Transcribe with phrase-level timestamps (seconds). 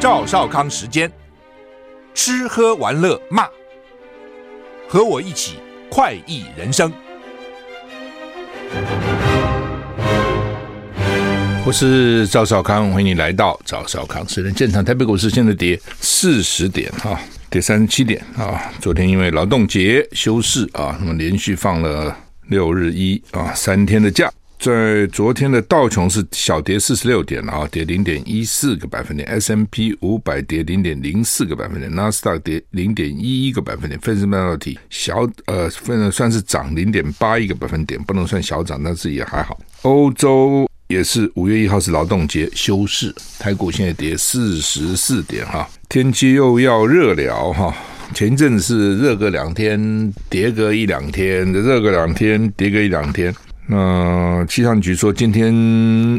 [0.00, 1.12] 赵少康时间，
[2.14, 3.46] 吃喝玩乐骂，
[4.88, 5.56] 和我一起
[5.90, 6.90] 快意人生。
[11.66, 14.82] 我是赵少康，欢迎你来到赵少康时间现场。
[14.82, 18.72] 台北股市现在跌四十点哈，跌三十七点啊。
[18.80, 22.16] 昨天因为劳动节休市啊，那么连续放了
[22.48, 24.32] 六日一啊三天的假。
[24.60, 39.58] 在昨天的道琼是小跌四十六点啊，跌零点一四个百分点；S&P 五百跌零点零四个百分点；纳斯达克跌零点一一个百分点；分时半导体小呃，分算是涨零点八一个百分点，不能算小涨，但是也还好。
[39.80, 47.74] 欧洲也是五月一号是劳动节休市，台股现在跌四十四点哈，天气又要热了哈，
[48.12, 53.34] 前一阵子是热个两天，跌个一两天，热个两天，跌个一两天。
[53.72, 55.54] 那气象局说，今天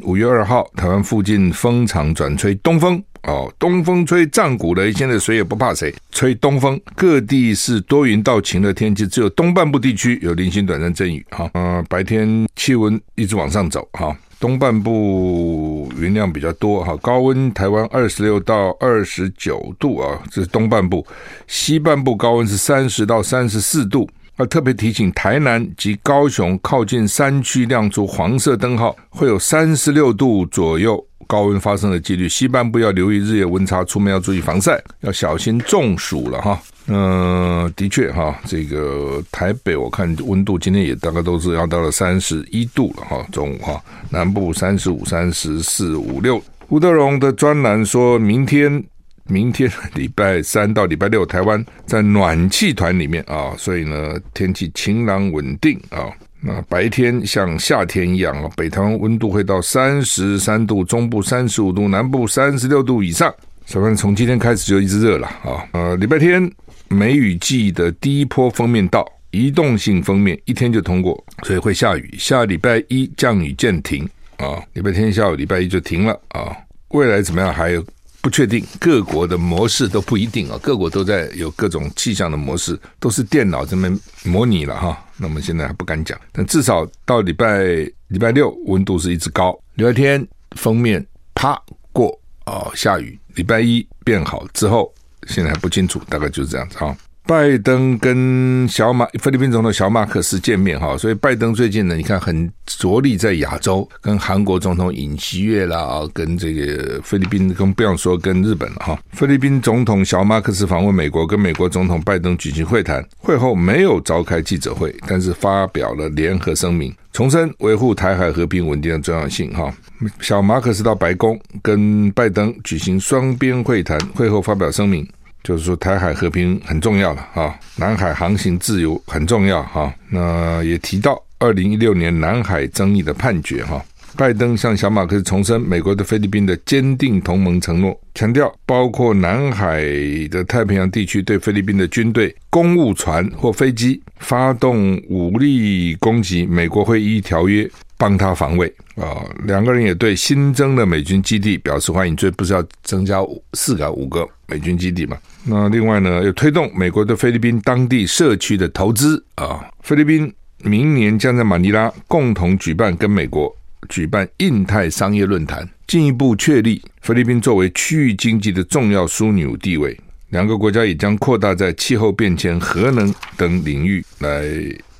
[0.06, 11.50] 五月二号，台湾附近风场转吹东风哦，东风吹战鼓擂，现在谁也不怕谁，吹东风，各地是多云到晴的天气，只有东半部地区有零星短暂阵雨哈。
[11.53, 21.06] 呃，白天气温一直往上走哈，东半部云量比较多哈，高温台湾二十六到二十九度啊，这是东半部，
[21.48, 24.09] 西半部高温是三十到三十四度。
[24.42, 32.28] 要特别提醒，台南及高雄靠近山区亮出黄色灯号，会有三十六度左右高温发生的几率。
[32.28, 36.59] 西半部要留意日夜温差，出门要注意防晒，要小心中暑了哈。
[36.88, 46.42] 嗯、的确哈，这个台北我看温度今天也大概都是要到了三十一度了哈，中午哈，南部三十五、三十四、五六。
[46.70, 48.83] 吴德荣的专栏说明天。
[49.32, 56.12] 明天礼拜三到礼拜六，台湾在暖气团里面啊，所以呢，天气晴朗稳定啊。
[56.42, 63.34] 那白天像夏天一样啊，北台湾温度会到三十三度，中部三十五度，南部三十六度以上。
[63.66, 65.64] 所以从今天开始就一直热了啊。
[65.72, 66.52] 呃，礼拜天
[66.89, 72.14] 梅雨季的第一波封面到，移动性封面一天就通过，所以会下雨。
[72.20, 74.04] 下礼拜一降雨渐停
[74.36, 76.54] 啊，礼拜天下午礼拜一就停了啊。
[76.89, 77.82] 未来怎么样还有？
[78.21, 85.04] 不确定，各国的模式都不一定啊，各国都在有各种气象的模式，都是电脑这边模拟了哈。
[85.17, 87.64] 那么现在还不敢讲，但至少到礼拜
[88.08, 91.60] 礼拜六温度是一直高，礼拜天封面啪
[91.92, 94.93] 过哦，下雨，礼拜一变好之后，
[95.27, 96.95] 现在还不清楚，大概就是这样子哈。
[97.26, 108.99] 拜登跟小马菲律宾总统小马可斯见面哈，所以拜登最近呢，你看很着力在亚洲，跟韩国总统尹锡悦啦，跟这个菲律宾更不用说跟日本了哈。
[109.14, 119.71] 菲律宾总统小马可斯访问美国，跟美国总统拜登举行会谈，会后没有召开记者会，但是发表了联合声明，重申维护台海和平稳定的重要性哈。
[120.20, 125.08] 小马可斯到白宫跟拜登举行双边会谈，会后发表声明。
[125.44, 129.94] 就是说，台海和平很重要了哈，南海航行自由很重要哈。
[130.10, 133.84] 那也提到二零一六年南海争议的判决哈。
[134.18, 139.81] 拜登向小马克思重申美国对菲律宾的坚定同盟承诺，强调包括南海
[140.30, 147.68] 的太平洋地区对菲律宾的军队、公务船或飞机发动武力攻击，美国会依条约
[147.98, 149.25] 帮他防卫啊。
[149.46, 155.18] 两个人也对新增的美军基地表示欢迎，这不是要增加四个五个美军基地嘛？
[155.45, 159.66] 那另外呢，又推动美国对菲律宾当地社区的投资啊。
[159.81, 163.56] 菲律宾明年将在马尼拉共同举办跟美国。
[163.90, 170.00] 举办印太商业论坛，进一步确立菲律宾作为区域经济的重要枢纽地位。
[170.30, 174.44] 两个国家也将扩大在气候变迁、核能等领域来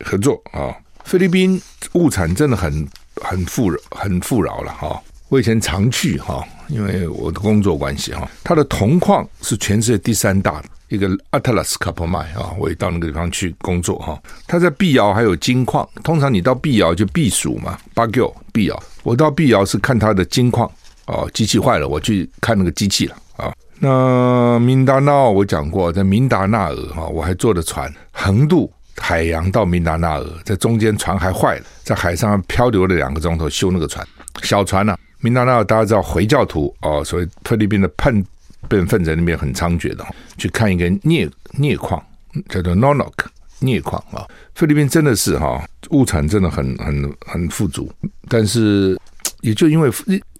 [0.04, 0.74] 合作啊。
[1.04, 1.62] 菲律宾
[1.94, 2.88] 物产真的很
[3.22, 5.00] 很富饶很富饶了哈。
[5.32, 10.62] 我以前常去哈，因为我的工作关系哈，它的铜矿是全世界第三大。
[10.90, 14.22] 一个 Atlas Copper Mine 啊，我也到那个地方去工作哈。
[14.46, 17.78] 它在碧瑶还有金矿，通常你到碧瑶就避暑嘛。
[17.96, 20.70] Baguio 碧瑶，我到碧瑶是看它的金矿
[21.06, 23.54] 哦，机器坏了，我去看那个机器了啊。
[23.80, 34.06] 那明达纳我讲过，在明达纳尔哈，我还坐的船横渡海洋到明达纳尔，在中间船还坏了，在海上漂流了两个钟头修那个船，
[34.44, 38.24] 小船呢、明达纳大家知道回教徒哦，所以菲律宾的叛。
[38.70, 40.06] 变分在那边很猖獗的，
[40.38, 41.28] 去看一个镍
[41.58, 42.02] 镍矿，
[42.48, 43.12] 叫做 Nonok
[43.60, 44.24] 镍矿啊。
[44.54, 47.92] 菲律宾真的是哈物产真的很很很富足，
[48.30, 48.96] 但是
[49.42, 49.92] 也就因为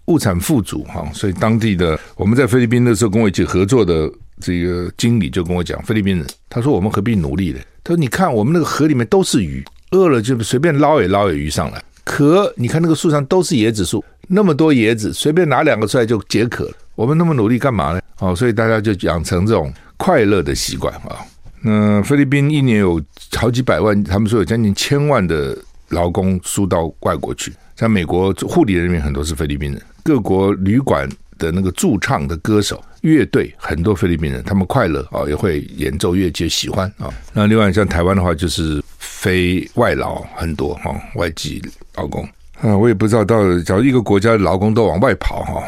[0.06, 7.58] 物产富足哈，所以当地的我们在菲律宾的时候跟我一起合作的这个经理就跟我讲，菲律宾人他说我们何必努力呢？
[7.82, 11.82] 他说你看我们那个河里面都是鱼，饿了就随便捞也捞也鱼上来。
[12.04, 16.72] 可你看那个树上都是椰子树，那么多椰子，随便拿两个出来就解渴了。
[16.94, 18.00] 我们那么努力干嘛呢？
[18.18, 21.16] 哦，所以大家就养成这种快乐的习惯啊。
[21.62, 23.00] 那菲律宾一年有
[23.36, 25.56] 好几百万，他们说有将近千万的
[25.90, 31.08] 劳工输到外国去，在美国护理人员很多是菲律宾人，各国旅馆
[31.42, 37.12] 的那个驻唱的歌手、乐队很多菲律宾人，他们快乐啊，也会演奏乐器，喜欢啊。
[37.32, 41.60] 那另外像台湾的话，就是非外劳很多哈，外籍
[41.96, 42.22] 劳工
[42.60, 45.64] 啊，我也不知道到假如一个国家的劳工都往外跑哈，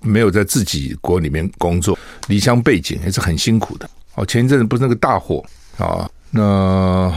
[0.00, 1.96] 没有在自己国里面工作，
[2.26, 3.88] 离乡背井也是很辛苦的。
[4.16, 5.44] 哦，前一阵子不是那个大火
[5.78, 7.14] 啊，那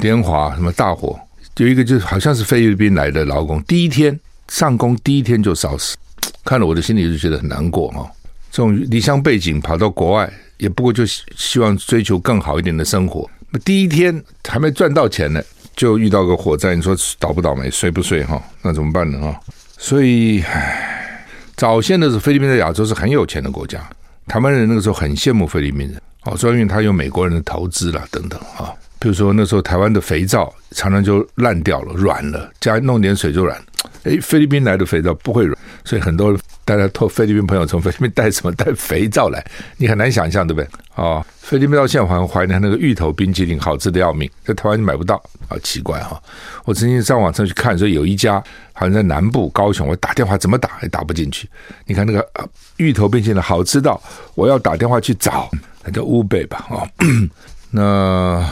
[0.00, 1.18] 莲华什么大火，
[1.58, 4.18] 有一个就是好像是菲律宾来的劳工，第一天
[4.48, 5.96] 上工第一天就烧死，
[6.44, 8.10] 看了我的心里就觉得很难过哈。
[8.50, 13.28] 这种离乡背景跑到国外，也不过就希望追求更好一点的生活，
[13.64, 15.42] 第一天还没赚到钱呢，
[15.74, 18.40] 就遇到个火灾，你说倒不倒霉，睡不睡哈？
[18.62, 19.40] 那怎么办呢哈？
[19.76, 21.26] 所以，唉，
[21.56, 23.80] 早先的时候，菲律宾在亚洲是很有钱的国家，
[24.28, 26.00] 台湾人那个时候很羡慕菲律宾人。
[26.22, 33.60] 哦，所以因为他有美国人的投资啦，等等啊，比如说那时候台湾的肥皂常常就烂掉了、软了，加弄点水就软。
[34.04, 39.44] 诶，菲律宾来的肥皂不会软，所以很多大家托菲律宾朋友从菲律宾带什么带肥皂来，
[39.76, 40.68] 你很难想象，对不对？
[40.94, 46.20] 啊，菲律宾到现在还怀念那个芋头冰淇淋，好吃的要命，在台湾就买不到，好奇怪哈。
[46.64, 48.42] 我曾经上网上去看，说有一家
[48.72, 51.48] 好像在南部高雄，我打电话怎么打也打不进去。
[51.84, 52.26] 你看那个
[52.78, 54.02] 芋头冰淇淋好吃到
[54.34, 55.50] 我要打电话去找。
[55.86, 56.88] 那叫乌贝吧，哦，
[57.70, 58.42] 那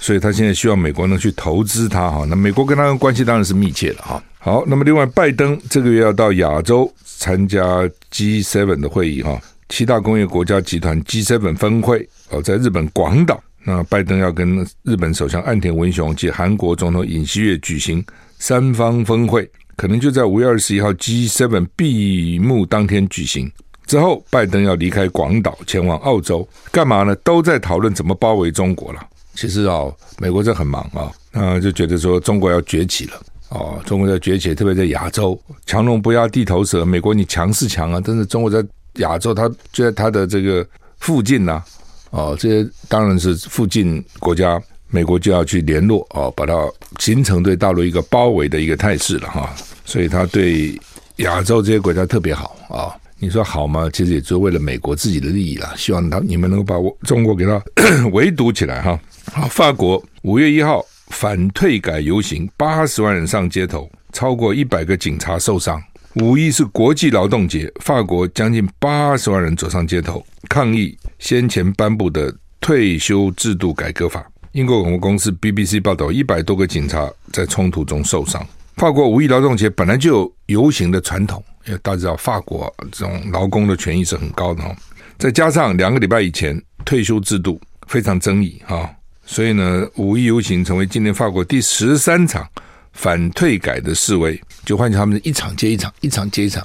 [0.00, 4.20] 所以他现在希望美国能去投资他哈，那美国跟他的关系当然是密切了哈。
[4.44, 7.62] 好，那么另外拜登这个月要到亚洲参加
[8.10, 18.04] G7 的会议哈，七大工业国家集团 G7 峰会哦，在日本广岛，那拜登要跟日本首相岸田文雄及韩国总统尹锡悦举行
[18.40, 23.48] 三方峰会，可能就在五月二十一号 G7 闭幕当天举行。
[23.86, 27.14] 之后，拜登要离开广岛，前往澳洲，干嘛呢？
[27.22, 29.00] 都在讨论怎么包围中国了。
[29.36, 33.12] 其实哦，美国这很忙啊，那就觉得说中国要崛起了
[33.52, 36.84] 哦，中国在崛起，特别在亚洲，强龙不压地头蛇。
[36.86, 38.64] 美国你强是强啊，但是中国在
[38.94, 40.66] 亚洲，它就在它的这个
[40.98, 41.62] 附近呐，
[42.10, 46.54] 哦，这些当然是附近国家，美国就要去联络哦，把它
[46.98, 49.54] 形成对大陆一个包围的一个态势了哈。
[49.84, 50.74] 所以他对
[51.16, 52.96] 亚洲这些国家特别好啊。
[53.18, 53.88] 你说好吗？
[53.92, 57.62] 其实也是为了美国自己的利益啦，希望他你们能够把我中国给他
[58.12, 58.98] 围堵起来哈。
[59.32, 65.80] 好，法国五月一号反退改游行，八十万人上街头，超过一百个警察受伤。
[66.14, 74.26] 五一是国际劳动节，法国将近八十万人走上街头抗议先前颁布的退休制度改革法。
[74.52, 78.44] 英国广播公司 BBC 报道，一百多个警察在冲突中受伤。
[78.76, 81.42] 法国五一劳动节本来就有游行的传统。
[81.66, 84.74] 因为大家知道，法国这种劳工的权益是很高的哈，
[85.16, 88.90] 再加上两个礼拜以前退休制度非常争议哈，
[89.24, 92.46] 所以呢，五一游行成为今年法国第十三场
[92.92, 96.62] 反退改的示威，就换成他们一场接一场，一场接一场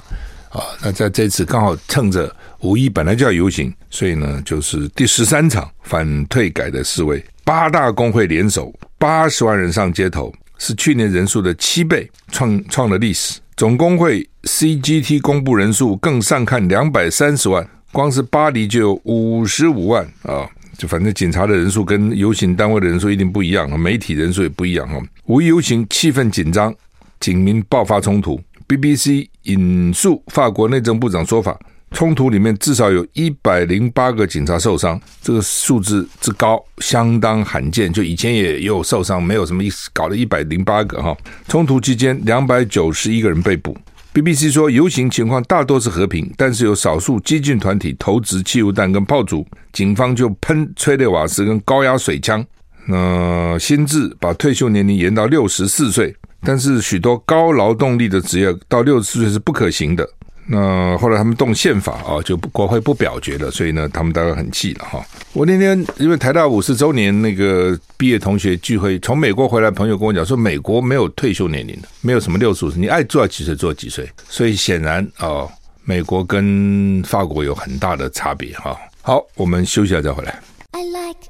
[0.50, 0.62] 啊。
[0.82, 13.40] 那在这次刚好趁着五一本来就要游行，所以呢，就是第十三场反退改的示威，八大工会联手，八十万人上街头，是去年人数的七倍，创创了历史。
[13.56, 20.48] 总工会 CGT 公布人数更上看两百三十万，光是巴黎就有五十五万啊！
[20.78, 24.96] 就反正警察的人数跟游行单位的人数一定不一样啊，媒体人数也不一样哈。
[25.26, 26.72] 五一游行气氛紧张，
[27.18, 28.40] 警民爆发冲突。
[28.68, 31.58] BBC 引述法国内政部长说法。
[31.92, 37.90] 冲突里面至少有一百零八个警察受伤，这个数字之高相当罕见。
[37.90, 41.16] 就以前也有受伤，没有什么意思，搞了一百零八个哈。
[41.48, 43.74] 冲突期间，两百九十一个人被捕。
[44.20, 52.44] BBC 说，游行情况大多是和平，但是有少数激进团体投掷汽油弹跟炮竹，警方就喷催泪瓦斯跟高压水枪。
[52.88, 60.08] 那新制把退休年龄延到六十四岁，但是许多高劳动力的职业到六十四岁是不可行的。
[60.50, 65.04] 那后来他们动宪法啊，就国会不表决了，所以呢，他们大概很气了哈。
[65.34, 74.10] 我那天因为台大五十周年那个毕业同学聚会，从美国回来朋友跟我讲说，美国没有退休年龄的，没有什么六十五岁，你爱做几岁做几岁。
[74.26, 75.46] 所以显然啊，
[75.84, 78.74] 美国跟法国有很大的差别哈。
[79.02, 80.40] 好，我们休息一下再回来。
[80.72, 81.28] I like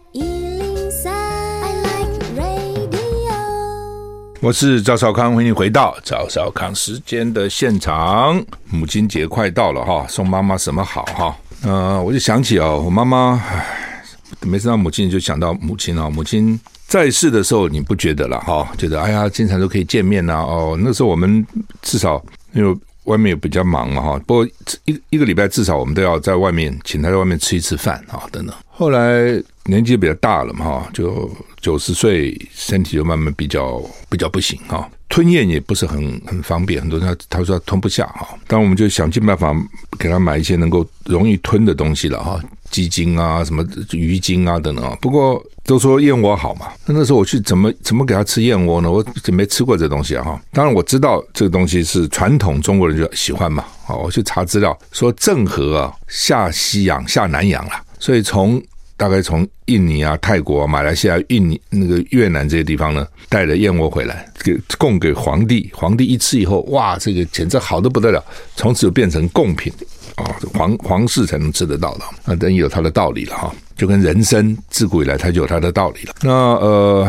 [4.41, 8.41] 我是赵少康，欢迎回到赵少康时间的现场。
[8.71, 11.37] 母亲节快到了哈，送妈妈什么好哈？
[11.65, 14.01] 呃，我就想起哦，我妈妈，唉，
[14.43, 16.09] 每次到母亲就想到母亲啊。
[16.09, 18.71] 母亲在世的时候，你不觉得了哈？
[18.79, 20.35] 觉得哎呀，经常都可以见面呐。
[20.35, 21.45] 哦，那时候我们
[21.83, 24.21] 至少因为外面也比较忙嘛哈。
[24.25, 24.47] 不过
[24.85, 28.55] 一一个礼拜至少我们都要在外面请他在外面吃一次饭啊等等。
[28.69, 34.89] 后来年纪比较大了嘛哈，就九十岁，身体就慢慢比较比较不行哈。
[35.11, 38.29] 吞咽也不是很很方便，很多人他他说吞不下哈。
[38.47, 39.55] 当然我们就想尽办法
[39.99, 42.41] 给他买一些能够容易吞的东西了哈。
[42.71, 46.69] 鸡精啊，什么鱼精啊等等啊，不过都说燕窝好嘛。
[46.85, 48.91] 那那时候我去怎么怎么给他吃燕窝呢？
[48.91, 50.43] 我没吃过这东西啊哈。
[50.53, 53.65] 当然我知道这个东西是传统中国人就喜欢嘛。
[53.85, 58.63] 好，我去查资料说郑和啊下西洋下南洋了，所以从
[58.99, 65.71] 大概从印尼啊、泰国、马来西亚、印尼那个越南这些地方呢，带了燕窝回来给供给皇帝。
[65.73, 68.23] 皇帝一吃以后，哇，这个简直好的不得了，
[68.57, 69.73] 从此就变成贡品。
[70.17, 76.15] 啊，皇皇室才能吃得到的，那等于有它的道理了哈，就跟人参自古以来它就有它的道理了。
[76.23, 77.09] 那呃，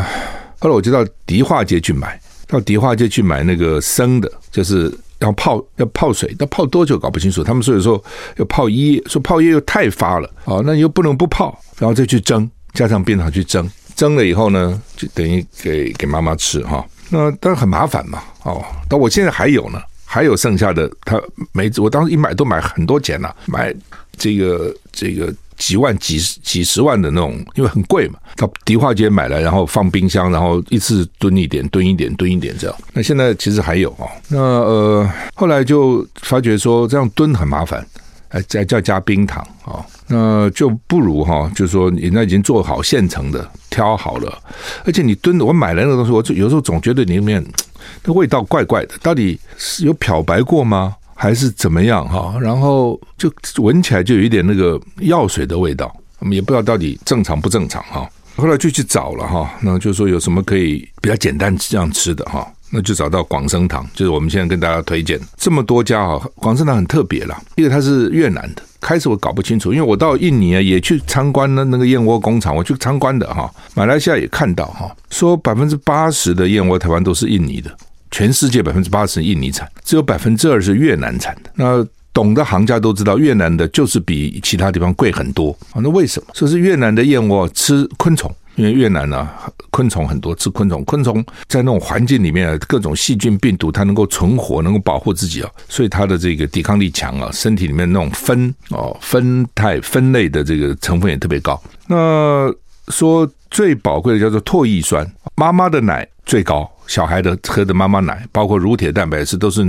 [0.60, 7.42] 后来我就到迪化街去买，到迪化街去买那个生的，就是要泡要泡水，那泡多久搞不清楚。
[7.44, 8.02] 他们所以说
[8.36, 16.84] 要泡一夜，说泡一夜又太发了啊，那又不能不泡，然后再去蒸，加上冰糖去蒸，蒸了以后呢，就等于给给妈妈吃哈。
[17.08, 19.80] 那当然很麻烦嘛，哦，但我现在还有呢。
[20.12, 21.22] 还有剩下的，他
[21.52, 23.72] 没我当时一买都买很多钱了，买
[24.20, 28.18] 这个这个几万、几十几十万的那种，因为很贵嘛。
[28.36, 32.76] 到迪化街买来，然后放冰箱，然后一次蹲一点，蹲一点，蹲一点这样。
[32.92, 34.06] 那现在其实还有哦。
[34.28, 37.84] 那呃，后来就发觉说这样蹲很麻烦，
[38.28, 44.38] 哎，再再加冰糖啊，那就不如哈，就是说你那已经做好现成的，挑好了，
[44.84, 47.44] 而且你蹲的，我买来那个东西，我就有时候总觉得里面。
[48.04, 50.94] 那味道怪怪的，到底是有漂白过吗？
[51.20, 52.34] 还是怎么样哈？
[52.40, 58.08] 然后就闻起来就有一点那个药水的味道，我们也不知道到底正常不正常哈。
[58.36, 62.50] 后来就去找了哈，那就说有什么可以比较简单这样吃的哈。
[62.70, 66.18] 那就找到广生堂，就是我们现在跟大家推荐这么多家啊。
[66.36, 68.62] 广生堂很特别啦，因为它是越南的。
[68.80, 73.52] 开始我搞不清楚，因为我到印尼啊也去参观了那个燕窝工厂，我去参观的哈。
[73.74, 77.70] 马来西亚也看到哈，说百分之八十的燕窝台湾都是印尼的，
[78.10, 81.50] 全世界百分之八十印尼产，只有百分之二是越南产的。
[81.54, 85.80] 那懂的行家都知道，越南的就是比其他地方贵很多啊。
[85.82, 86.28] 那为什么？
[86.34, 88.34] 说是越南的燕窝吃昆虫。
[88.56, 89.26] 因为越南呢，
[89.70, 101.58] 昆虫很多，吃昆虫，昆虫在那种环境里面，各种细菌、病毒，它能够存活，能够保护自己啊，所以它的这个抵抗力强啊，身体里面那种酚哦酚酞酚类的这个成分也特别高。
[101.86, 102.52] 那
[102.88, 109.62] 说最宝贵的叫做唾液酸，妈妈的奶最高，小孩的喝的妈妈奶，包括乳铁蛋白质都是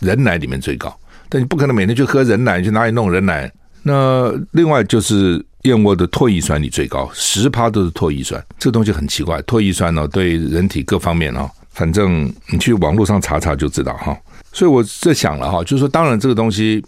[0.00, 0.94] 人奶里面最高。
[1.28, 3.50] 但你不可能每天去喝人奶，去哪里弄人奶？
[3.82, 5.44] 那另外就是。
[5.62, 9.42] 燕窝的唾液酸里最高，十趴都是唾液酸，这东西很奇怪。
[9.42, 14.16] 唾液酸呢，对人体各方面啊，反正你去网络上查查就知道哈。
[14.52, 16.80] 所以我在想了哈，就是说，当然这个东西，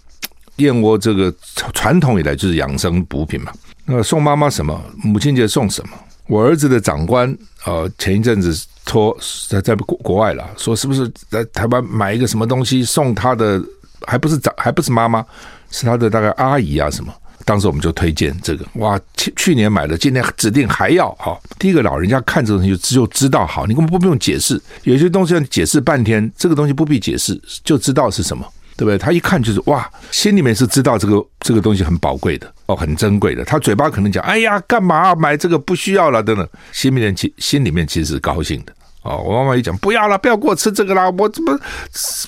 [0.59, 1.35] 燕窝这个
[1.75, 3.51] 传统以来就是养生补品嘛。
[3.85, 4.81] 那送妈妈什么？
[5.03, 5.99] 母亲节送什么？
[6.29, 8.57] 我儿子的长官呃，前一阵子
[8.89, 9.17] 托
[9.49, 13.63] 在在国国外了，说是不是在台湾买一个什么东西送他的？
[14.07, 15.25] 还不是长，还不是妈妈，
[15.71, 17.13] 是他的大概阿姨啊什么。
[17.45, 21.43] 当时我们就推荐这个，哇，去去年买的，今年指定还要好。
[21.59, 28.97] 第一个老人家看这东西就就知道好，你根本不用解释，有些东西要解释半天，这个东西不必解释就知道是什么，对不对？
[28.97, 33.45] 他一看就是哇，心里面是知道这个这个东西很宝贵的哦，很珍贵的。
[33.45, 39.17] 他嘴巴可能讲，哎呀，干嘛买这个不需要了等等，心里面其心里面其实是高兴的哦。
[39.19, 41.59] 我妈妈一讲不要了，不要给我吃这个啦，我怎么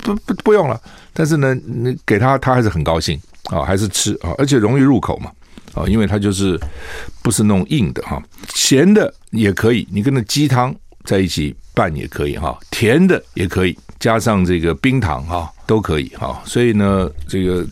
[0.02, 0.80] 不不不用了？
[1.12, 3.20] 但是呢，你给他，他还是很高兴。
[3.44, 5.32] 啊，还是吃啊，而且容易入口嘛，
[5.74, 6.60] 啊，因为它就是
[7.20, 8.22] 不是那种硬的哈，
[8.54, 10.72] 咸的也可以，你跟那鸡汤
[11.04, 17.66] 在一起拌也可以哈，甜的也可以，加上这个冰糖哈都可以哈，所以呢，这个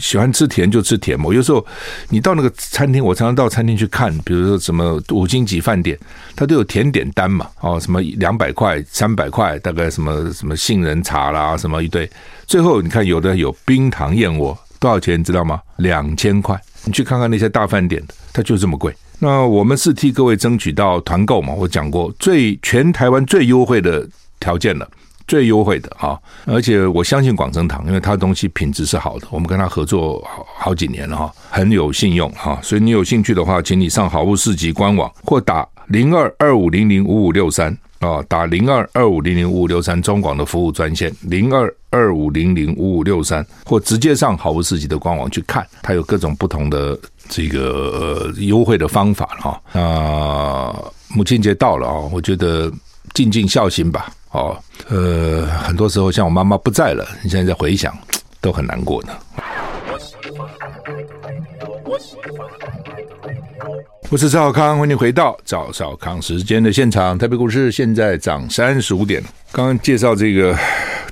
[0.00, 1.32] 喜欢吃甜就吃甜嘛。
[1.32, 1.64] 有时候
[2.08, 5.98] 你到那个餐厅，我常常到餐厅去看，比如说什么五星级饭店，
[6.36, 12.08] 它都有甜点单嘛，哦，什么两百块、三百块，大概什么什么杏仁茶啦，什么一堆，
[12.46, 14.56] 最后你看有的有冰糖燕窝。
[14.80, 15.60] 多少钱你知道吗？
[15.76, 16.60] 两千块。
[16.84, 18.94] 你去看看那些大饭店的，它就这么贵。
[19.18, 21.54] 那我们是替各位争取到团购嘛？
[21.54, 24.06] 我讲过，最全台湾最优惠的
[24.38, 24.86] 条件了，
[25.26, 26.18] 最优惠的啊！
[26.46, 32.58] 而且我相信广生堂，因为它的东西品质是好的，我们跟他合作好好几年了哈，很有信用哈。
[32.62, 37.76] 所以你有兴趣的话，请你上好物市集官网或打零二二五零零五五六三。
[38.00, 46.98] 啊，打零二二五零零五五六三中广的服务专线零二二五零零五五六三，或直接上好物市集的官网去看，它有各种不同的
[47.30, 49.58] 这个呃优惠的方法哈。
[49.72, 50.74] 那、
[51.16, 52.70] 母亲节到了啊，我觉得
[53.12, 54.10] 尽尽孝心吧。
[54.32, 54.56] 哦，
[54.88, 57.96] 呃，很多时候像我妈妈不在了，你现在在回想，
[58.40, 59.12] 都很难过呢。
[64.10, 67.16] 我是赵小康，欢迎回到赵少康时间的现场。
[67.16, 69.22] 台北股市现在涨三十五点。
[69.50, 70.56] 刚刚介绍这个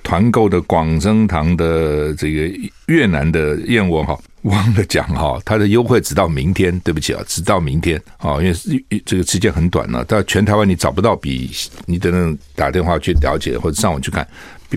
[0.03, 2.51] 团购的广生堂的这个
[2.87, 6.79] 越南的燕窝哈，忘了讲哈，它的优惠直到明天。
[6.81, 10.05] 对不起啊，直到明天啊，因为这个时间很短了。
[10.05, 11.51] 到全台湾你找不到比
[11.87, 14.27] 你等等打电话去了解或者上网去看。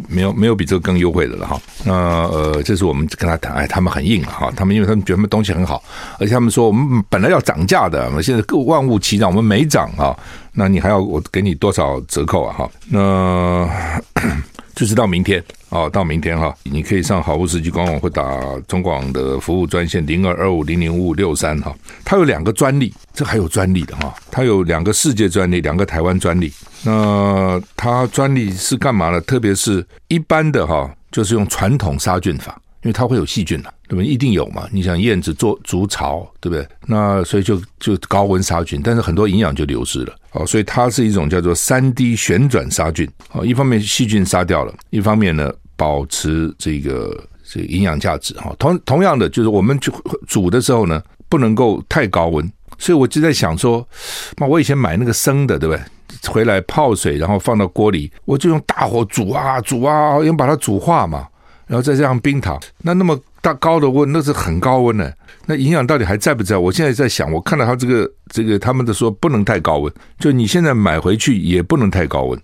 [0.10, 1.93] 没有没有比这个更优惠的了哈，那
[2.27, 5.81] 呃，这是我们跟他谈，哎，他们很硬哈，他们因为他们觉得他们东西很好，
[6.19, 10.13] 而且他们说我们本来要涨价的，我们现在各万物齐涨，我们没涨啊，
[10.51, 12.69] 那你还要我给你多少折扣啊哈？
[12.89, 13.69] 那
[14.75, 18.24] 就是到明天哦，到明天哈，你可以上好物世纪官网或打
[18.67, 26.51] 中广的服务专线零二二五零零五五六三哈，它有两个专利，这还有专利的哈，它有两个世界专利，两个台湾专利。
[26.84, 29.20] 那它专利是干嘛呢？
[29.22, 34.01] 特别是一般的哈，就是用传统杀菌法，因为它会有细菌的，对不？
[34.04, 34.70] 一定有嘛。
[34.72, 36.68] 你想燕子做筑巢，对不对？
[36.86, 40.15] 那所以就就高温杀菌，但是很多营养就流失了。
[40.34, 43.10] 哦，所以它是一种叫做三 D 旋转杀菌。
[43.32, 48.36] 哦，一方面细菌杀掉了，一方面呢保持这个这个营养价值。
[48.36, 49.92] 哈，同同样的就是我们去
[50.27, 52.48] 煮的时候呢，不能够太高温。
[52.77, 53.88] 所以我就在想说，
[54.38, 55.82] 那我以前买那个生的，对不对？
[56.30, 61.27] 回来泡水，然后放到锅里，我就用大火煮啊煮啊，要把它煮化嘛，
[61.67, 62.60] 然后再加上冰糖。
[62.81, 65.15] 那那么大高的温，那是很高温的。
[65.45, 66.57] 那营养到底还在不在？
[66.57, 72.39] 我现在在想，我看到他这个这个他们的说不能太高温，就你现在买回去也不能太高温，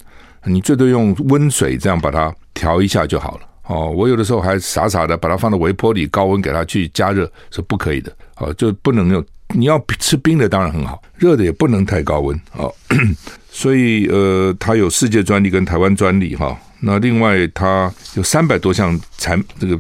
[0.45, 3.41] 你最多用温水这样把它调一下就好了。
[3.67, 8.11] 哦，我有的时候还傻傻的把它放到微波里，高温给它去加热是不可以的。
[8.37, 9.23] 哦，就不能用。
[9.53, 12.73] 你要吃冰的当然很好，热的也不能太高温哦。
[13.49, 16.57] 所以呃，它有世界专利跟台湾专利哈。
[16.81, 19.79] 那另外它有三百多项产这个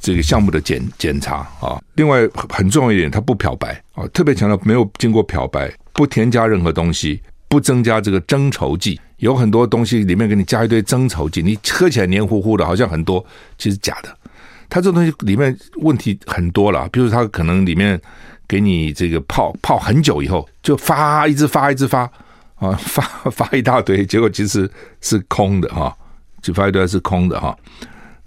[0.00, 1.80] 这个项目的检检查啊。
[1.94, 9.00] 另外很重要一点，它不漂白啊，特别强调没有经过漂白，不添加任何东西，不增加这个增稠剂。
[9.18, 13.24] 有很多东西里面给你加一堆增稠剂，你喝起来黏糊糊的，好像很多，
[13.58, 14.16] 其实假的。
[14.68, 18.00] 它这东西里面问题很多了，比如它可能里面。
[18.48, 22.02] 给你这个泡泡很久以后，就发一直发一直发
[22.54, 25.92] 啊，发发一大堆，结果其实是空的哈，
[26.46, 27.56] 就发一堆是空的哈。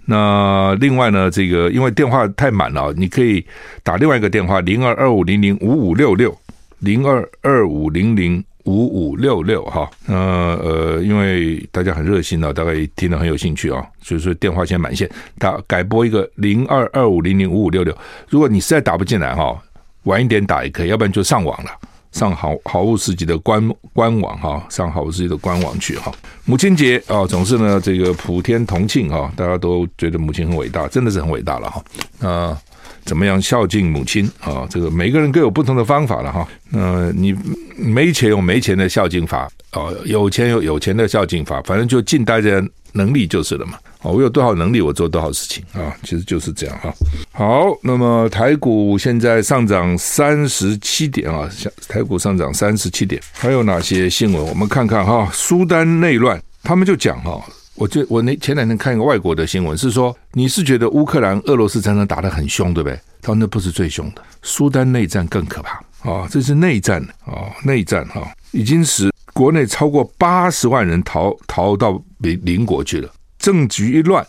[0.04, 3.42] 那另外呢，这个因为电话太满了，你可以
[3.82, 6.36] 打另外一个电话零二二五零零五五六六
[6.80, 9.88] 零二二五零零五五六六哈。
[10.04, 17.96] 那呃，因为大家很热心啊，大概听得很有兴趣啊，所以说电话先满线，打改拨一个零二二五零零五五六六。
[18.28, 19.58] 如果你实在打不进来哈。
[20.04, 21.70] 晚一点打也可以，要不然就上网了，
[22.12, 26.12] 上好好物市集的官官网哈，上好物市集的官网去哈。
[26.44, 31.84] 母亲节啊，总是呢这个普天同庆哈，大家都觉得母亲很伟大，真的是很伟大了哈。
[32.18, 32.56] 那
[33.04, 34.66] 怎么样孝敬母亲啊？
[34.68, 36.46] 这个每个人各有不同的方法了哈。
[36.68, 37.34] 那你
[37.76, 43.78] 没钱有没钱的孝敬法啊，有钱有有钱的孝敬法，反正就尽大家能力就是了嘛。
[44.02, 46.92] 哦，我有多少能力，我做多少事情啊，其实就是这样哈。
[47.32, 51.48] 好，那么台股现在上涨三十七点啊，
[51.86, 54.42] 台股上涨三十七点，还有哪些新闻？
[54.46, 55.28] 我们看看哈。
[55.32, 57.38] 苏丹内乱，他们就讲哈，
[57.74, 62.98] 我就我那前两天看一个外国的新闻，是说你是觉得乌克兰俄罗斯战争打得很凶，对不对？
[63.20, 73.10] 他说那不是最凶的，苏丹内战更可怕啊，这是内战啊，内战哈，已经使国内超过八十万人逃逃到邻邻国去了。
[73.40, 74.24] 政局一乱，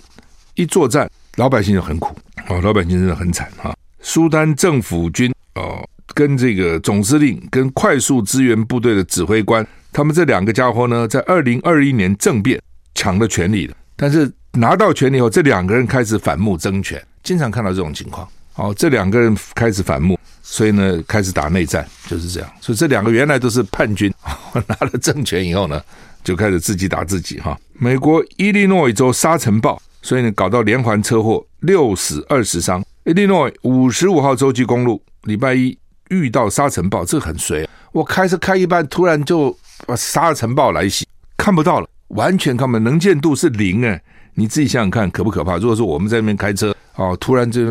[0.55, 2.15] 一作战，老百姓就很苦
[2.47, 2.59] 啊！
[2.61, 3.75] 老百姓真的很惨哈。
[4.01, 12.59] 苏丹政府军哦，跟这个总司令、跟快速支援部队的指挥官，他们这两个家伙呢，在二零二一年政变
[12.95, 18.25] 抢了权力了，但是拿到权力后，这两个人开始反目争权，经常看到这种情况。
[18.55, 22.49] 哦，这两个人开始反目，所以呢，开始打内战，就是这样。
[22.61, 24.13] 所以这两个原来都是叛军，
[24.67, 25.81] 拿了政权以后呢，
[26.23, 27.59] 就开始自己打自己哈。
[27.83, 32.85] 美国伊利诺伊州沙尘暴，所以呢搞到连环车祸，六死二十伤。
[33.05, 35.75] 伊利诺伊五十五号州际公路礼拜一
[36.09, 37.67] 遇到沙尘暴，这很衰。
[37.91, 39.57] 我开车开一半，突然就
[39.97, 43.99] 沙尘暴来袭，看不到了，完全看不，能见度是零哎。
[44.35, 45.57] 你自己想想看，可不可怕？
[45.57, 47.61] 如果说我们在那边开车哦，突然就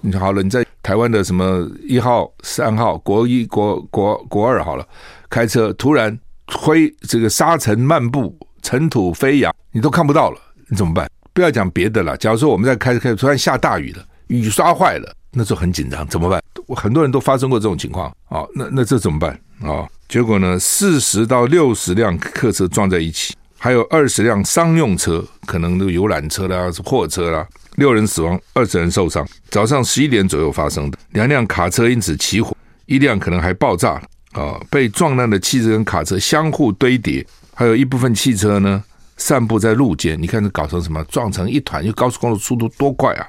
[0.00, 4.84] 你好了，你在台湾的什么一号、三号、国一、国国国二好了，
[5.30, 6.18] 开车突然。
[6.48, 8.32] 灰这个沙尘漫步，
[8.66, 11.08] 尘土飞扬，你都看不到了，你怎么办？
[11.32, 12.16] 不要讲别的了。
[12.16, 16.42] 假如说我们在开开，突然下大雨了，雨刷坏了，那就很紧张，怎么办？
[16.74, 29.24] 很多人都发生过这种情况啊、那那这怎么办啊、结果呢，四十到六十辆客车撞在一起，还有二十辆商用车，可能都游览车啦、货车啦，六人死亡，二十人受伤。
[29.48, 34.58] 早上十一点左右发生的，两辆卡车因此起火，一辆可能还爆炸了啊！
[34.68, 37.24] 被撞烂的汽车跟卡车相互堆叠，
[37.56, 38.84] 还有一部分汽车呢
[39.16, 40.20] 散布在路肩。
[40.20, 41.02] 你看这搞成什么？
[41.04, 43.26] 撞成一团，因为高速公路速度多快啊！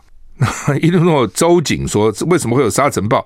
[0.81, 3.25] 伊利诺州警说：“为什么会有沙尘暴？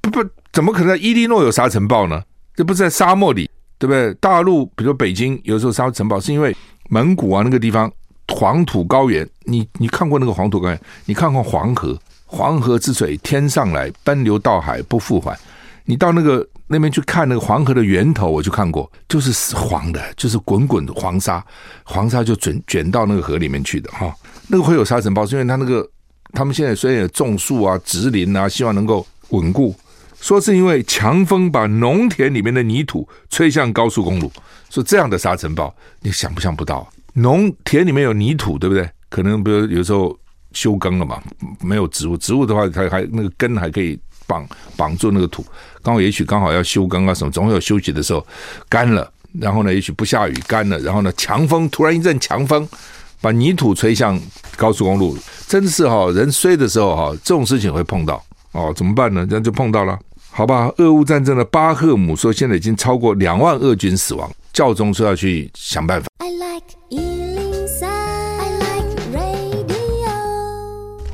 [0.00, 2.20] 不不，怎么可能在伊利诺有沙尘暴呢？
[2.56, 4.12] 这不是在沙漠里，对不对？
[4.14, 6.54] 大陆比如北京有时候沙尘暴，是因为
[6.90, 7.90] 蒙古啊那个地方
[8.28, 9.26] 黄土高原。
[9.44, 10.80] 你你看过那个黄土高原？
[11.06, 11.96] 你看过黄河？
[12.26, 15.38] 黄河之水天上来，奔流到海不复还。
[15.84, 21.44] 你到那个那边去看那个黄河的源头，我就看过，就是黄的，就是滚滚的黄沙，
[21.84, 24.14] 黄沙就卷卷到那个河里面去的哈。
[24.48, 25.88] 那个会有沙尘暴，是因为它那个。”
[26.34, 29.74] 他们现在虽然有种树啊、植林啊，希望能够稳固，
[30.18, 34.32] 说是因为强风把农田里面的泥土吹向高速公路，
[34.70, 36.90] 说这样的沙尘暴，你想不想不到？
[37.12, 38.88] 农田里面有泥土，对不对？
[39.10, 40.18] 可能比如有时候
[40.52, 41.22] 休耕了嘛，
[41.60, 45.44] 没有植物，植物的话，它还那个根还可以绑绑住那个土，
[45.82, 48.26] 刚好也许刚好要休耕啊什么，总有休息的时候，
[48.68, 52.68] 干了，然后呢，也许不下雨，干了，然后呢，强风突然一阵强风。
[53.20, 54.20] 把泥土吹向
[54.56, 55.16] 高速公路，
[55.46, 59.24] 真是哈，人衰的时候哈，这种事情会碰到哦，怎么办呢？
[59.24, 59.96] 这样就碰到了，
[60.28, 60.68] 好吧？
[60.78, 66.08] 俄乌战争的巴赫姆说，现在已经超过两万俄军死亡，教宗说要去想办法。
[66.18, 67.21] I like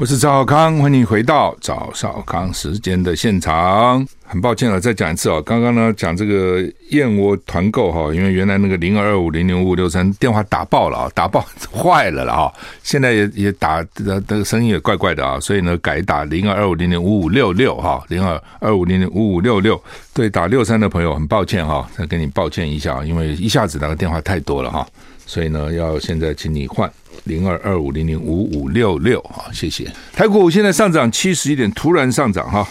[0.00, 4.06] 我是赵少康，欢迎回到赵少康时间的现场。
[4.24, 19.82] 很抱歉啊，再讲一次啊，刚刚呢讲这个燕窝团购哈，因为原来那个零二二五零零五五六三电话打爆了啊，打爆坏了了哈，现在也也打的这个声音也怪怪的啊，所以呢改打零二二五零零五五六六哈，零二二五零零五五六六。
[20.14, 24.86] 对打六三的朋友很抱歉哈，再跟你抱歉一下，因为一下子那个电话太多了哈，
[25.26, 26.88] 所以呢要现在请你换。
[27.24, 29.90] 零二二五零零五五六六，好，谢谢。
[30.12, 32.66] 台股现在上涨七十一点，突然上涨哈。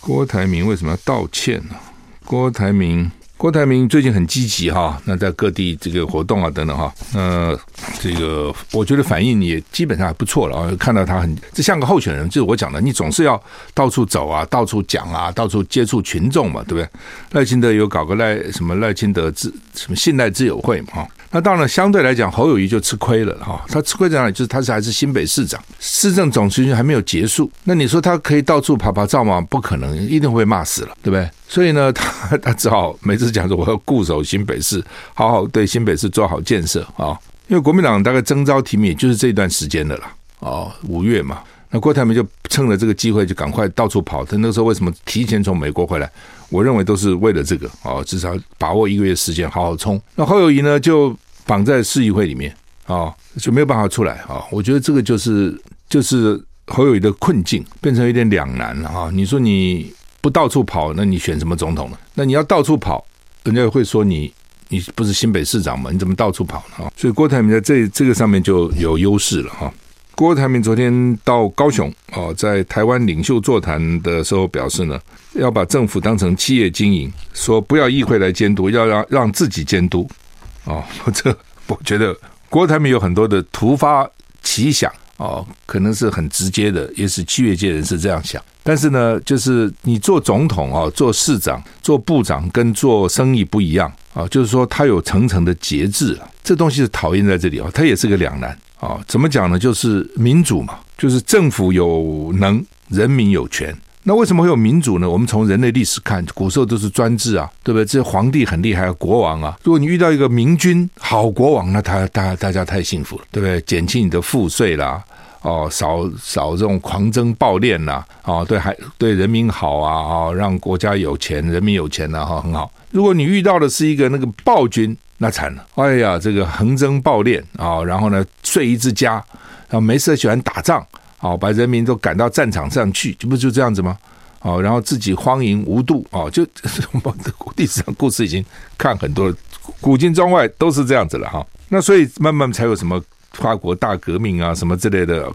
[0.00, 1.76] 郭台铭为什么要道歉呢？
[2.24, 7.54] 郭台铭，郭台铭最近很积极哈，那在各地这个活动啊等等哈，那
[8.00, 10.72] 这个我觉得反应也基本上还不错了啊。
[10.78, 13.40] 看到他很，这像个候选人，就是我讲的，你总是要
[13.74, 16.88] 到处走啊，到处讲啊，到处接触群众嘛，对不对？
[17.32, 21.08] 赖清德有搞个赖什么赖清德自什么信赖之友会嘛哈。
[21.32, 23.64] 那当然，相对来讲，侯友谊就吃亏了哈。
[23.68, 24.32] 他吃亏在哪里？
[24.32, 27.50] 就是他是还是新北市长，市政总辞还没有结束。
[27.62, 29.40] 那你说他可以到处跑跑照吗？
[29.48, 31.30] 不可能，一定会骂死了，对不对？
[31.46, 34.82] 所以呢，他 他只好每次讲说我要固守新北市，
[35.14, 37.16] 好好对新北市做好建设啊。
[37.46, 40.04] 因为国民党大概征召提名也就是这段时间的了
[40.40, 41.40] 哦，五月嘛。
[41.70, 44.24] 那郭台铭就趁了这个机会，就赶快到处跑。
[44.24, 46.10] 他那个时候为什么提前从美国回来？
[46.48, 50.00] 我认为都是为了这个哦，至少把握一个月时间好好冲。
[50.16, 52.52] 那侯友谊呢，就绑在市议会里面
[52.86, 54.42] 啊，就没有办法出来啊。
[54.50, 55.56] 我觉得这个就是
[55.88, 59.08] 就是侯友谊的困境，变成有点两难了啊。
[59.12, 61.96] 你说你不到处跑，那你选什么总统呢？
[62.14, 63.04] 那你要到处跑，
[63.44, 64.32] 人家会说你
[64.68, 65.90] 你不是新北市长吗？
[65.92, 66.90] 你怎么到处跑呢？
[66.96, 69.72] 所以郭台铭在这这个上面就有优势了哈。
[70.20, 75.00] 郭台铭昨天到高雄哦，在台湾领袖座谈的时候表示呢，
[75.32, 80.06] 要把政府当成企业经营，说不要议会来监督，要让让自己监督。
[80.64, 81.34] 哦，这
[81.68, 82.14] 我觉得
[82.50, 84.06] 郭台铭有很多的突发
[84.42, 88.44] 奇想哦，可能是很直接的，也是企业界人士这样想。
[88.62, 98.54] 但是呢，就是你做总统哦，做市长、做部长，跟做生意不一样啊，就是说他有层层的节制，这东西是讨厌在这里啊，他也是个两难。
[98.80, 99.58] 啊，怎么讲呢？
[99.58, 103.76] 就是民主嘛，就是政府有能，人民有权。
[104.02, 105.08] 那为什么会有民主呢？
[105.08, 107.84] 我们从人类历史看，古时候都是专制啊，对不对？
[107.84, 109.58] 这皇帝很厉害，国王啊。
[109.62, 113.60] 如果你遇到一个明君、好国王，那他大大家太幸福了，对不对？
[113.60, 115.04] 减轻你的赋税啦，
[115.42, 122.72] 哦，少少这种狂征暴敛呐，哦，对，还对人民好啊，哦，让国家有钱，人民有钱呐，哈，很好。
[122.90, 124.96] 如果你遇到的是一个那个暴君。
[125.22, 125.66] 那惨了！
[125.74, 129.22] 哎呀，这个横征暴敛啊，然后呢，睡一直加，
[129.68, 130.80] 然后没事喜欢打仗，
[131.18, 133.98] 啊，把人民都赶到战场上去，这不就这样子吗？
[134.38, 136.42] 啊，然后自己荒淫无度啊，就
[137.02, 137.20] 我们
[137.56, 138.42] 历史上故事已经
[138.78, 139.36] 看很多了，
[139.78, 141.46] 古今中外都是这样子了哈。
[141.68, 142.98] 那所以慢慢才有什么
[143.36, 145.30] 跨国大革命啊，什么之类的，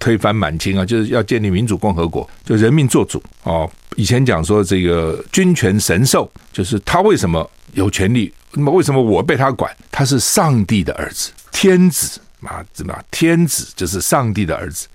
[0.00, 3.70] 推翻满清啊，就是要建立民主共和国，就人民做主哦。
[3.94, 8.32] 以前讲说这个君权神授，就是他为什么有权利？
[8.52, 9.74] 那么为什么我被他管？
[9.90, 12.64] 他是上帝的儿子，天子嘛？
[12.72, 12.94] 怎么？
[13.10, 14.86] 天子就是上帝的儿子，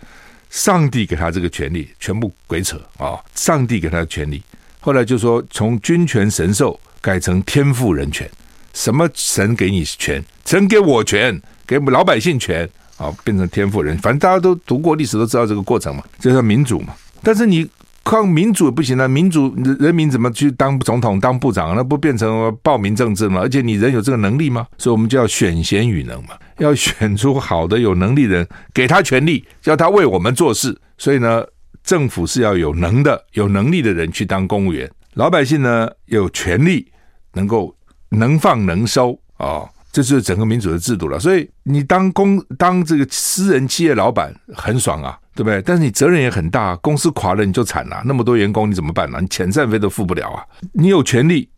[0.50, 3.20] 上帝给他这个权利，全部鬼扯啊！
[3.36, 4.42] 上帝给他的权利，
[4.80, 8.30] 后来就说从君权神授改成天赋人权，
[8.74, 10.24] 什么神给你权？
[10.46, 13.98] 神给我权，给我们老百姓权，啊，变成天赋人。
[14.00, 16.94] 反正大家都读过历史，都知道这个过程嘛，这叫民主嘛。
[17.22, 17.70] 但是你
[18.04, 21.74] 靠民主也不行啊，民主人民怎么去当总统、当部长？
[21.76, 23.40] 那不变成暴民政治吗？
[23.40, 24.68] 而且你人有这个能力吗？
[24.78, 30.78] 所以我们就要选贤与能嘛，要选出好的有能力的人，给他权力，叫他为我们做事。
[30.98, 31.44] 所以呢，
[31.82, 34.90] 政府是要有能的、有能力的人去当公务员。
[35.14, 36.92] 老百姓呢，有权利
[37.34, 37.74] 能够
[38.10, 41.18] 能放能收啊、哦，这是整个民主的制度了。
[41.20, 45.62] 所以你当公当这个私人企业老板很爽啊，对不对？
[45.62, 49.20] 但是你责任也很大，公司垮了你就惨了，那么多员工你怎么办呢？
[49.20, 50.46] 你遣散费都付不了啊！
[50.72, 51.50] 你有权利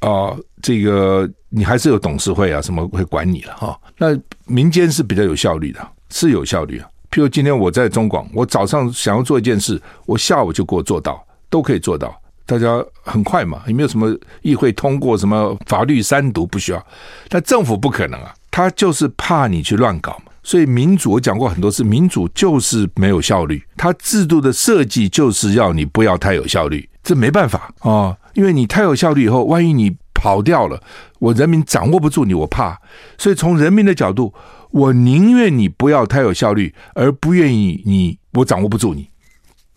[0.00, 6.88] 啊、这个你还是有董事会啊，什么会管你了哈、那民间是比较有效率的，是有效率啊。
[7.10, 12.12] 譬如今天我在中广，我早上想要做一件事，我下午就给我做到，都可以做到。
[12.44, 16.84] 大家很快嘛，也没有什么议会通过什么法律三读不需要，
[17.28, 20.31] 但政府不可能啊，他就是怕你去乱搞嘛。
[20.42, 30.82] 所以民主我讲过很多次，民主就是没有效率，它制度的设计就是要你不要太有效率，这没办法啊、哦，因为你太有效率以后，万一你跑掉了，
[31.20, 32.76] 我人民掌握不住你，我怕。
[33.16, 34.34] 所以从人民的角度，
[34.70, 39.08] 我宁愿你不要太有效率，而不愿意你我掌握不住你，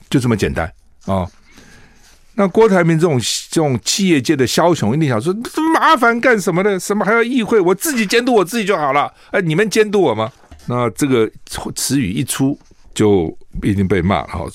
[0.10, 0.66] 就这么简单
[1.06, 1.14] 啊。
[1.14, 1.32] 哦
[2.38, 3.18] 那郭台铭这种
[3.50, 5.34] 这种企业界的枭雄，一定想说：
[5.74, 6.78] 麻烦干什么呢？
[6.78, 7.62] 什么还要议会？
[7.62, 9.10] 我自己监督我自己就好了。
[9.32, 10.30] 哎，你们监督我吗？
[10.68, 11.30] 那这个
[11.76, 12.58] 词语一出，
[12.94, 14.28] 就一定被骂了。
[14.28, 14.46] 哈，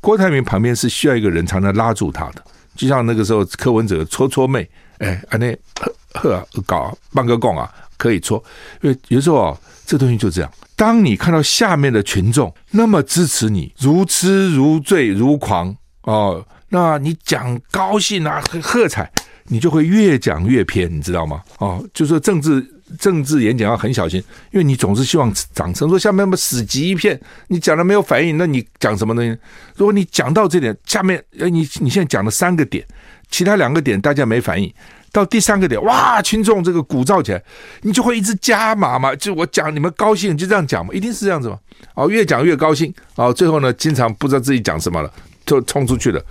[0.00, 2.42] 郭台铭旁边是需要一个人才能拉住他的，
[2.74, 8.42] 就像那个时候柯文哲搓搓妹，哎，啊那呵呵搞半个贡啊，可以搓。
[8.80, 10.50] 因为有时候啊，这东西就这样。
[10.74, 16.44] 当你看到下面的群众那么支持你，如痴如醉如狂哦。
[16.70, 19.10] 那你讲高兴啊，喝彩，
[19.46, 21.42] 你就会越讲越偏，你知道吗？
[21.58, 22.64] 哦，就说政治
[22.98, 29.30] 政治演讲要很小心，因为你总是希望掌声，说下面那么死寂一片，你讲了没有反应，那你讲什么东西？
[29.76, 32.84] 如果你讲到这点，下面呃，你你现在讲了三个点，
[33.30, 34.72] 其他两个点大家没反应，
[35.12, 37.42] 到第三个点，哇，群众这个鼓噪起来，
[37.82, 41.58] 你就会一直加码嘛，就我讲你们高兴，就这样讲嘛，一定是这样子嘛。
[41.94, 45.12] 哦，越讲越高兴，哦，最后呢，经常不知道自己讲什么了，
[45.46, 46.22] 就冲出去了。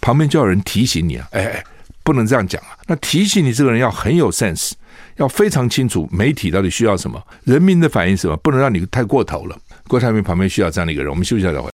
[0.00, 1.64] 旁边就有人提醒你啊，哎哎，
[2.02, 2.76] 不能这样讲啊！
[2.86, 4.72] 那提醒你这个人要很有 sense，
[5.16, 9.56] 要非常清楚媒体到底需要什么，人民的反应是什么，不能让你太过头了。
[9.88, 11.70] 郭台铭旁边需要这样的一个人，我们休息一下再回。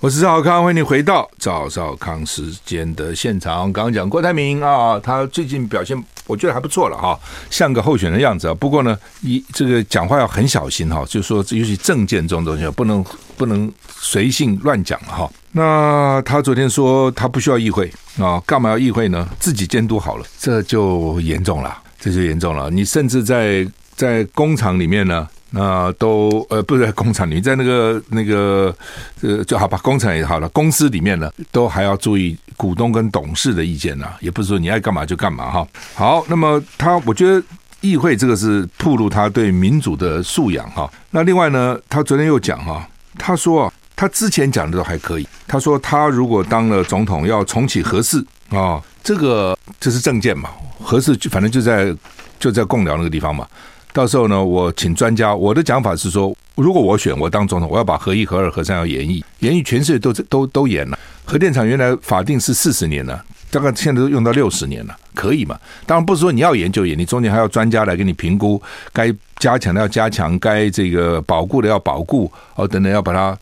[0.00, 3.70] 我是赵少康，欢迎你回到赵少康时间的现场。
[3.70, 5.94] 刚刚讲郭台铭啊，他最近表现
[6.26, 8.54] 我觉得还不错了哈，像个候选的样子啊。
[8.54, 13.04] 不过呢，一这个讲话要很小心哈，就是说尤其政见这种东西不能
[13.36, 15.30] 不能随性乱讲哈。
[15.52, 19.28] 那他昨天说他不需要议会啊，干嘛要议会呢？
[19.38, 22.70] 自己监督好了，这就严重了，这就严重了。
[22.70, 25.28] 你甚至在在工厂里面呢。
[25.50, 28.74] 那都呃不是工厂里，在那个那个
[29.20, 35.66] 呃就好吧，工厂也好了，公司里面呢都还要注意股东跟董事的意见呐，也不是说你爱干嘛就干嘛哈。
[35.94, 37.42] 好，那么他我觉得
[37.80, 40.88] 议会这个是暴露他对民主的素养哈。
[41.10, 51.92] 那另外呢，他昨天又讲哈，他说啊，他之前讲的都还可以，他说他如果当了总统要重启核四啊，这个这是政见嘛，核四就反正就在
[52.38, 53.48] 就在贡寮那个地方嘛。
[53.92, 55.34] 到时候呢，我请专家。
[55.34, 60.98] 我的讲法是说，如果我选我当总统，我要把核一、核二、核三要延役，延役全世界都都都延了。
[61.24, 65.58] 核电厂原来法定是四十年了，大概现在都用到六十年了，可以嘛？
[65.86, 68.60] 当然不是说你要延就延，你中间还要专家来给你评估，
[68.92, 73.36] 该加强的要加强，该这个保固的要保固，哦等等，要把它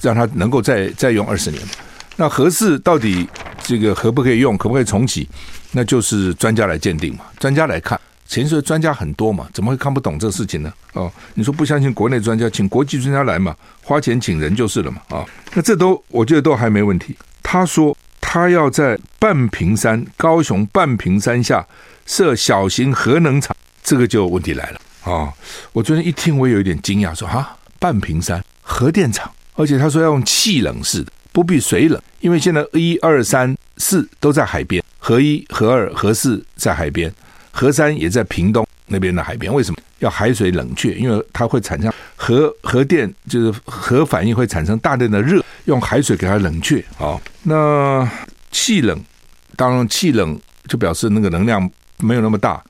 [0.00, 1.62] 让它能够再再用二十年。
[2.16, 3.28] 那核四到底
[3.62, 5.28] 这个可不可以用，可不可以重启？
[5.72, 7.98] 那就是专家来鉴定嘛，专家来看。
[8.40, 10.72] 前说专家很多嘛，怎么会看不懂这事情呢？
[10.94, 15.02] 哦，你说不相信国内专家，请国际专家来嘛，花钱请人就是了嘛。
[15.08, 17.14] 啊、哦，那这都我觉得都还没问题。
[17.42, 21.66] 他说他要在半屏山，高雄半屏山下
[22.06, 25.32] 设小型核能厂，这个就问题来了啊、哦！
[25.74, 37.12] 我昨天一听，我有一点惊讶，说啊，半屏山核电厂，而且他说要用气冷式的，不必水冷，因为现在一二三四都在海边，核一、核二、核四在海边。
[37.52, 40.94] 核三也在屏东那边的海边，为什么要海水冷却？
[40.94, 46.84] 因为它会产生核核电，就是核反应会产生大量的热，用海水给它冷却。
[46.96, 48.10] 好，那
[48.50, 48.98] 气冷，
[49.54, 52.62] 当然气冷就表示那个能量没有那么大，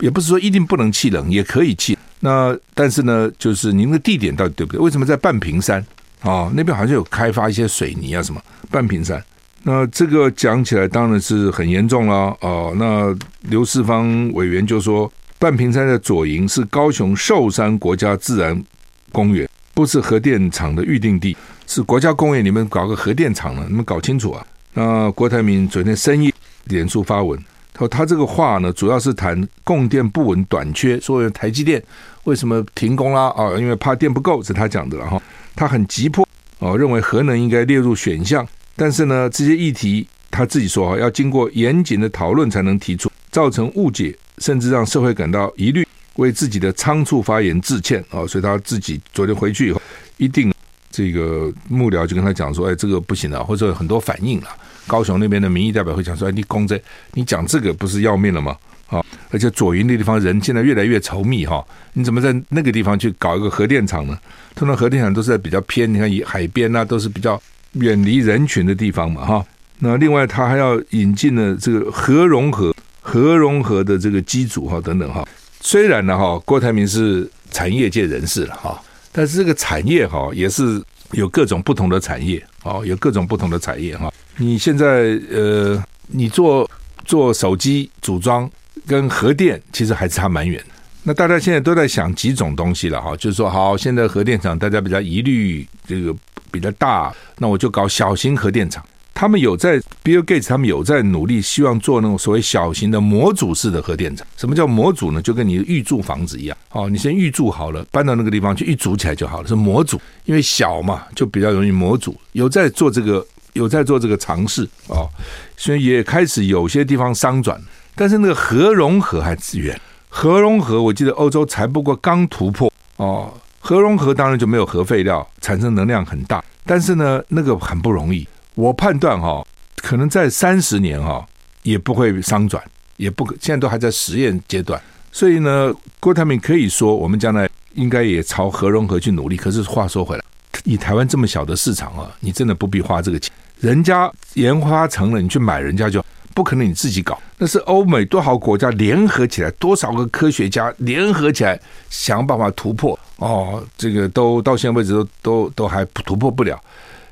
[0.00, 1.98] 也不是说一定不能气冷，也可以气。
[2.20, 4.80] 那但是呢，就是您的地点到底对不对？
[4.80, 5.84] 为什么在半屏山
[6.20, 6.50] 啊？
[6.54, 9.22] 那边好像有开发一些水泥啊什么半屏山？
[9.70, 12.72] 那这个讲起来当然是很严重了哦。
[12.78, 13.14] 那
[13.50, 18.64] 刘世芳委员就说，半屏山的左营是高雄寿山国家自然
[19.12, 23.66] 公园，不是核电厂的预定地，是国家公园，你们搞个核电厂呢？
[23.68, 24.42] 你们搞清楚啊！
[24.72, 26.32] 那郭台铭昨天深夜
[26.64, 27.38] 脸书发文，
[27.74, 31.82] 他说他这个话呢，主要是谈供电不稳、短缺，说台积电
[32.24, 33.28] 为什么停工啦？
[33.36, 35.20] 啊，因为怕电不够，是他讲的了哈。
[35.54, 36.26] 他很急迫
[36.60, 38.46] 哦，认为核能应该列入选项。
[38.78, 48.24] 但是呢，这些议题他自己说啊，要经过严谨的讨论才能提出，造成误解，甚至让社会感到疑虑，为自己的仓促发言致歉啊。
[48.24, 49.82] 所以他自己昨天回去以后，
[50.16, 50.54] 一定
[50.92, 54.46] 这个幕僚就跟他讲说，哎，这个不行了，或者很多反应了。
[54.86, 56.80] 高雄那边的民意代表会讲说，哎，你公这，
[57.14, 58.56] 你讲这个不是要命了吗？
[58.86, 64.16] 啊，而且左营那地方人现在越来越稠密哈，你怎么在那个地方去搞一个核电厂呢？
[64.54, 67.42] 通常核电厂都是在比较偏，你看以海边啊，都是比较。
[67.72, 69.46] 远离人群的地方嘛，哈。
[69.80, 75.24] 那另外，他还要引进了这个核融合、核融合的这个机组哈等等哈。
[75.60, 84.12] 虽然呢哈，郭台铭是产业界人士了哈，但是这个产业哈也是有各种不同的产业哦，有各种不同的产业哈。
[84.36, 86.68] 你现在呃，你做
[87.04, 88.50] 做手机组装
[88.84, 90.60] 跟核电其实还差蛮远。
[91.04, 96.12] 那大家现在都在想几种东西了哈，就是说好，现在核电厂大家比较疑虑这个。
[96.50, 98.84] 比较大，那我就搞小型核电厂。
[99.14, 104.24] 他们有在 Bill Gates，他们有在努力，希望做那种所谓小型的模组式的核电厂。
[104.36, 105.20] 什么叫模组呢？
[105.20, 106.56] 就跟你预住房子一样。
[106.70, 109.48] 哦，你先预住好了，搬到那个地方去，一组起来就好了。
[109.48, 112.16] 是模组，因为小嘛，就比较容易模组。
[112.30, 115.10] 有在做这个，有在做这个尝试哦，
[115.56, 117.60] 所以也开始有些地方商转。
[117.96, 119.76] 但是那个核融合还资源，
[120.08, 123.34] 核融合我记得欧洲才不过刚突破哦。
[123.58, 128.26] 核融合当然就没有核废料，产生能量很大，但是呢，那个很不容易。
[128.54, 131.26] 我判断哈，可能在三十年哈
[131.62, 132.62] 也不会商转，
[132.96, 134.80] 也不可，现在都还在实验阶段。
[135.12, 139.36] 所以呢，郭台铭可以说，我们将来应该也朝核融合去努力。
[139.36, 140.24] 可是话说回来，
[140.64, 146.04] 以台湾这么小的市场啊，你真的不必花这个钱，人家研发成了，你去买人家就。
[146.38, 156.56] 不可能你自己搞，那是欧美多少国家联合起来，多少个科学家联合起来想办法突破哦，这个都到现在为止都都都还突破不了。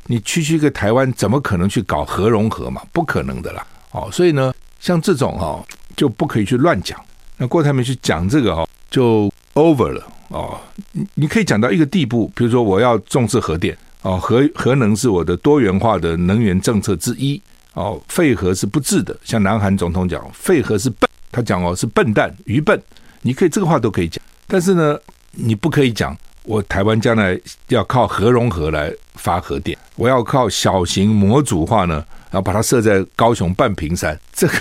[0.06, 2.80] 你区区一个台湾，怎么可能去搞核融合嘛？
[2.92, 3.66] 不可能的啦！
[3.90, 6.96] 哦，所以呢，像这种哈、哦、就不可以去乱讲。
[7.36, 10.56] 那郭台铭去讲这个哈、哦、就 over 了哦。
[10.92, 17.42] 你你可以讲到一个地步，比如说我要重视核电哦，核核能是我的多元化的能源政策之一。
[17.76, 22.82] 哦，废核是不治的，像南韩总统讲，废核是笨，他讲哦是笨蛋、愚笨，
[23.20, 24.98] 你可以这个话都可以讲，但是呢，
[25.32, 34.54] 你不可以讲我台湾将来要靠核融合来发核电，我要靠小型模组化呢，然后把它设在高雄半屏山，这个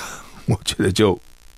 [0.46, 1.18] 我觉得就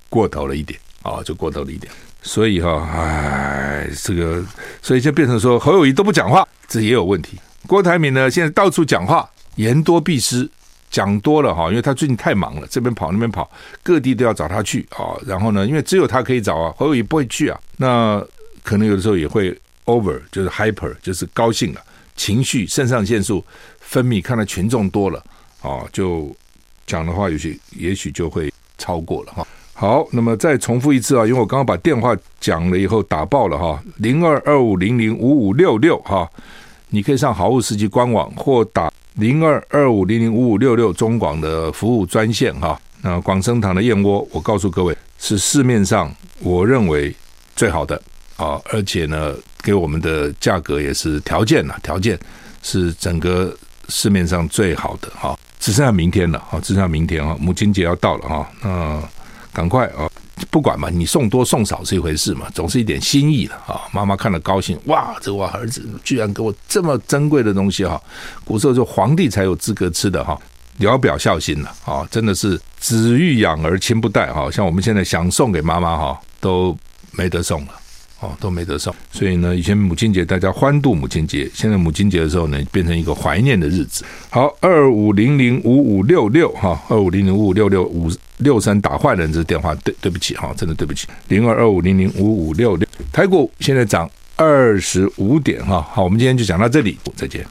[0.10, 1.91] 过头了一点，哦，就过头了一点，
[2.22, 4.46] 所以哈、哦，哎，这个，
[4.84, 7.39] 所以就变成说侯友谊都不讲话，这也有问题。
[7.65, 10.48] 郭台铭呢，现在到处讲话，言多必失。
[10.89, 13.50] 讲多了哈，因为他最近太忙了，这边跑那边跑，
[13.84, 15.13] 各地都要找他去啊。
[15.26, 17.60] 然后呢，因为只有他可以找啊，侯友宜不会去啊。
[17.76, 18.23] 那
[18.63, 21.82] 可能有的时候也会 over，就是 hyper，就是高兴了，
[22.15, 23.43] 情绪肾上腺素
[23.80, 25.23] 分泌，看到群众多了
[25.62, 26.36] 啊，就
[26.86, 29.47] 讲的话有些也许就会超过了哈。
[29.73, 36.28] 好，那么再重复一次啊，因为我刚刚把电话讲了以后打爆了哈，零二二五零零五五六六哈，
[36.89, 38.91] 你可以上好物世纪官网或打。
[39.17, 47.13] 零二二五零零五五六六中广的服务专线哈，那广生堂的燕窝，我告诉各位是市面上我认为
[47.56, 47.99] 最好的。
[48.36, 52.15] 啊，而且呢，给我们的价格也是条件呐，条件
[52.62, 53.51] 是整个
[53.89, 59.01] 市面上最好的哈，只剩下明天了哈，只剩下明天啊，母亲节要到了哈，那
[59.51, 60.08] 赶快啊！
[60.52, 63.82] 不管嘛，你送多送少是一回事嘛，总是一点心意了啊！
[63.91, 68.02] 妈妈看了高兴，哇，这我儿子居然给我这么珍贵的东西哈！
[68.45, 70.39] 古时候就皇帝才有资格吃的哈，
[70.78, 72.07] 聊表孝心了啊！
[72.12, 76.78] 真的是子欲养而亲不待哈，像我们现在想送给妈妈哈，都
[77.12, 77.72] 没得送了。
[78.20, 84.03] 哦，都没得送，所以呢，以前母亲节大家欢度母亲节，现在母亲节的时候呢，变成一个怀念的日子。
[84.32, 97.45] 好，二五零零五五六六哈，二五零零五五六六五六三打坏人这电话，对对不起哈，真的对不起，零二二五零零五五六六，台股现在涨二十五点哈，好，我们今天就讲到这里，再见。